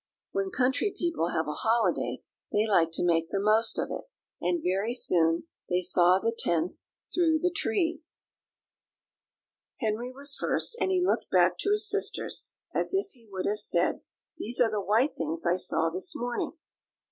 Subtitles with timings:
[0.31, 4.09] When country people have a holiday, they like to make the most of it;
[4.41, 8.15] and very soon they saw the tents through the trees.
[9.79, 13.59] Henry was first, and he looked back to his sisters as if he would have
[13.59, 14.01] said,
[14.39, 16.53] "These are the white things I saw this morning."